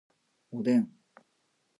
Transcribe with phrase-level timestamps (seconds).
[0.49, 0.91] おでん